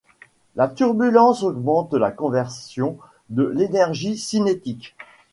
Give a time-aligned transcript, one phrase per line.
[0.55, 2.97] La turbulence augmente la conversion
[3.29, 4.95] de l'énergie cinétique.